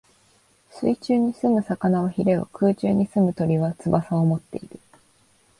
[0.71, 4.79] 水中に棲む魚は鰭を、空中に棲む鳥は翅をもっている。